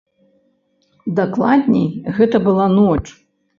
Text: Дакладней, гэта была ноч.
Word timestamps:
Дакладней, 1.19 1.85
гэта 2.19 2.37
была 2.51 2.67
ноч. 2.77 3.01